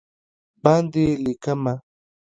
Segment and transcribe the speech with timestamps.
[0.63, 1.73] باندې لېکمه